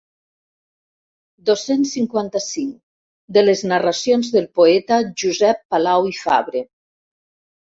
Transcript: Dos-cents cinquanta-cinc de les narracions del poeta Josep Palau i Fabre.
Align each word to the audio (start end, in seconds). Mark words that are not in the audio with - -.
Dos-cents 1.49 1.91
cinquanta-cinc 1.97 2.73
de 3.37 3.45
les 3.45 3.61
narracions 3.73 4.33
del 4.37 4.49
poeta 4.61 4.99
Josep 5.25 5.63
Palau 5.77 6.11
i 6.15 6.19
Fabre. 6.25 6.67